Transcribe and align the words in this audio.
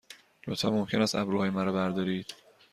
لطفاً 0.47 0.69
ممکن 0.69 1.01
است 1.01 1.15
ابروهای 1.15 1.49
مرا 1.49 1.71
بردارید؟ 1.73 2.33